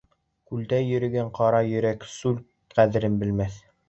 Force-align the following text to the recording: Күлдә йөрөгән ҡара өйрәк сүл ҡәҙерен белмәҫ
Күлдә 0.51 0.77
йөрөгән 0.85 1.29
ҡара 1.39 1.59
өйрәк 1.71 2.07
сүл 2.13 2.39
ҡәҙерен 2.79 3.21
белмәҫ 3.25 3.61